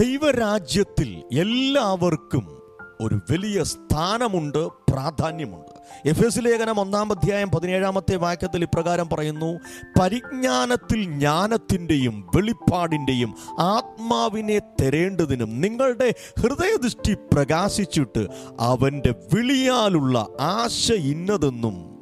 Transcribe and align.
ദൈവരാജ്യത്തിൽ 0.00 1.24
എല്ലാവർക്കും 1.32 2.64
ഒരു 3.00 3.14
വലിയ 3.30 3.62
സ്ഥാനമുണ്ട് 3.62 4.68
പ്രാധാന്യമുണ്ട്. 4.90 5.70
എഫ് 6.08 6.26
എസ് 6.26 6.38
ലേഖനം 6.44 6.80
ഒന്നാം 6.80 7.12
അധ്യായം 7.12 7.50
പതിനേഴാമത്തെ 7.50 8.16
വാക്യത്തിൽ 8.16 8.62
ഇപ്രകാരം 8.62 9.08
പറയുന്നു 9.08 9.60
പരിജ്ഞാനത്തിൽ 10.00 11.04
ജ്ഞാനത്തിന്റെയും 11.04 12.30
വെളിപ്പാടിന്റെയും 12.36 13.34
ആത്മാവിനെ 13.58 14.58
തരേണ്ടതിനും 14.58 15.60
നിങ്ങളുടെ 15.60 16.14
ഹൃദയദൃഷ്ടി 16.40 17.14
പ്രകാശിച്ചിട്ട് 17.14 18.26
അവന്റെ 18.60 19.14
വിളിയാലുള്ള 19.34 20.28
ആശ 20.40 20.92
ഇന്നതെന്നും 20.92 21.93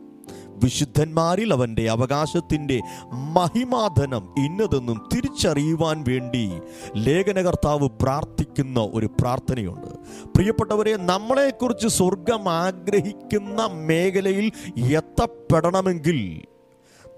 വിശുദ്ധന്മാരിൽ 0.63 1.53
അവന്റെ 1.53 1.91
അവകാശത്തിന്റെ 1.91 2.81
മഹിമാധനം 3.13 4.35
ഇന്നതെന്നും 4.45 5.09
തിരിച്ചറിയുവാൻ 5.15 6.05
വേണ്ടി 6.09 6.53
ലേഖനകർത്താവ് 6.97 7.89
പ്രാർത്ഥിക്കുന്ന 8.03 8.91
ഒരു 8.95 9.07
പ്രാർത്ഥനയുണ്ട്. 9.07 9.91
പ്രിയപ്പെട്ടവരെ 10.35 10.97
നമ്മളെക്കുറിച്ച് 10.97 11.89
സ്വർഗം 11.89 12.49
ആഗ്രഹിക്കുന്ന 12.49 13.67
മേഖലയിൽ 13.67 14.53
എത്തപ്പെടണമെങ്കിൽ 14.93 16.43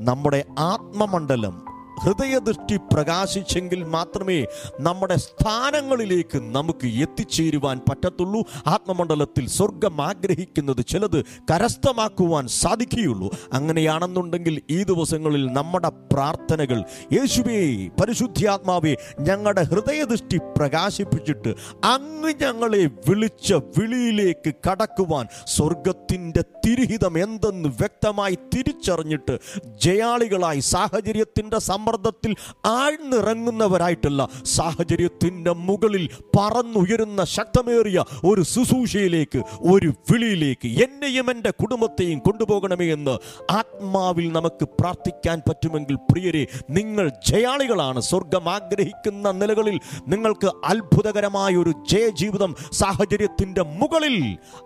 നമ്മുടെ 0.01 0.45
ആത്മമണ്ഡലം 0.59 1.74
ഹൃദയദൃഷ്ടി 2.03 2.77
പ്രകാശിച്ചെങ്കിൽ 2.77 3.85
മാത്രമേ 3.85 4.47
നമ്മുടെ 4.81 5.17
സ്ഥാനങ്ങളിലേക്ക് 5.17 6.39
നമുക്ക് 6.39 6.87
എത്തിച്ചേരുവാൻ 6.87 7.81
പറ്റത്തുള്ളൂ. 7.91 8.41
ആത്മമണ്ഡലത്തിൽ 8.67 9.49
സ്വർഗം 9.49 10.03
ആഗ്രഹിക്കുന്നത് 10.03 10.87
ചിലത് 10.87 11.25
കരസ്ഥമാക്കുവാൻ 11.51 12.49
സാധിക്കുകയുള്ളൂ. 12.49 13.31
അങ്ങനെയാണെന്നുണ്ടെങ്കിൽ 13.53 14.63
ഈ 14.71 14.83
ദിവസങ്ങളിൽ 14.83 15.53
നമ്മുടെ 15.53 15.89
പ്രാർത്ഥനകൾ 15.89 16.85
യേശുവേ 17.13 17.89
പരിശുദ്ധാത്മാവേ 18.01 18.95
ഞങ്ങളുടെ 19.21 19.63
ഹൃദയദൃഷ്ടി 19.63 20.39
പ്രകാശിപ്പിച്ചിട്ട് 20.59 21.55
അങ്ങ് 21.85 22.33
ഞങ്ങളെ 22.43 22.87
വിളിച്ച 23.09 23.53
വിളിയിലേക്ക് 23.53 24.55
കടക്കുവാൻ 24.71 25.27
സ്വർഗത്തിന്റെ 25.47 26.45
തിരുഹിതം 26.67 27.23
എന്തെന്ന് 27.23 27.69
വ്യക്തമായി 27.69 28.39
തിരിച്ചറിഞ്ഞിട്ട് 28.55 29.39
ജയാളികളായി 29.85 30.61
സാഹചര്യത്തിന്റെ 30.61 31.59
സമ്മർദ്ദത്തിൽ 31.85 32.33
ആഴ്ന്നിറങ്ങുന്നവരായിട്ടുള്ള 32.67 34.23
സാഹചര്യത്തിന്റെ 34.57 35.53
മുകളിൽ 35.67 36.05
പറന്നുയരുന്ന 36.37 37.21
ശക്തമേറിയ 37.37 37.99
ഒരു 38.25 38.43
ശുശ്രൂഷയിലേക്ക് 38.53 39.41
ഒരു 39.73 39.91
വിളിയിലേക്ക് 40.11 40.69
എന്നെയും 40.85 41.27
എന്റെ 41.31 41.51
കുടുംബത്തെയും 41.61 42.19
കൊണ്ടുപോകണമേ 42.19 42.87
എന്ന് 42.93 43.15
ആത്മാവിൽ 43.51 44.27
നമുക്ക് 44.33 44.65
പ്രാർത്ഥിക്കാൻ 44.81 45.39
പറ്റുമെങ്കിൽ 45.49 45.97
പ്രിയരെ 46.11 46.45
നിങ്ങൾ 46.71 47.07
ജയാളികളാണ്. 47.29 48.01
സ്വർഗം 48.01 48.49
ആഗ്രഹിക്കുന്ന 48.55 49.33
നിലകളിൽ 49.41 49.77
നിങ്ങൾക്ക് 50.09 50.51
അത്ഭുതകരമായ 50.65 51.53
ഒരു 51.57 51.75
ജയജീവിതം 51.93 52.55
സാഹചര്യത്തിന്റെ 52.73 53.63
മുകളിൽ 53.81 54.17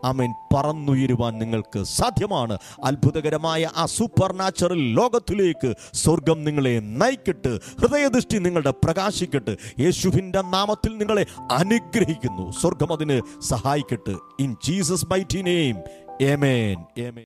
അമേൻ 0.05 0.33
പറന്നുയരുവാൻ 0.55 1.35
നിങ്ങൾക്ക് 1.39 1.83
സാധ്യമാണ്. 1.97 2.55
അത്ഭുതകരമായ 2.85 3.71
ആ 3.77 3.87
സൂപ്പർ 3.97 4.33
നാച്ചുറൽ 4.43 4.83
ലോകത്തിലേക്ക് 5.01 5.71
സ്വർഗം 5.95 6.39
നിങ്ങളെ 6.45 6.75
നയിക്കട്ട് 7.09 7.59
ഹൃദയദൃഷ്ടി 7.81 8.39
നിങ്ങളുടെ 8.39 8.71
പ്രകാശിക്കട്ടെ. 8.71 9.57
യേശുവിന്റെ 9.81 10.43
നാമത്തിൽ 10.43 10.97
നിങ്ങളെ 10.97 11.27
അനുഗ്രഹിക്കുന്നു. 11.53 12.51
സ്വർഗം 12.51 12.93
അതിന് 12.93 13.41
സഹായിക്കട്ടെ. 13.41 14.15
In 14.41 14.57
Jesus 14.65 15.07
mighty 15.11 15.43
name 15.43 15.77
amen 16.23 16.77
amen 16.99 17.25